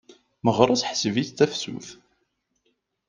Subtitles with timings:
[0.45, 1.87] Meɣres ḥseb-it d tafsut.